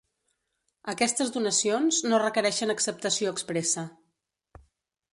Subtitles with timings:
[0.93, 3.89] Aquestes donacions no requereixen acceptació expressa.